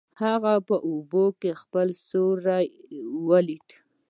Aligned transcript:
هغه 0.23 0.53
په 0.67 0.75
اوبو 0.89 1.25
کې 1.39 1.51
خپل 1.61 1.87
سیوری 2.07 2.67
ولید. 3.27 3.67